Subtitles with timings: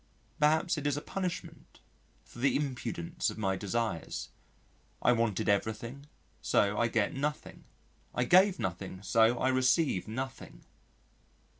[0.39, 1.79] Perhaps it is a punishment
[2.25, 4.29] for the impudence of my desires.
[4.99, 6.07] I wanted everything
[6.41, 7.65] so I get nothing.
[8.15, 10.63] I gave nothing so I receive nothing.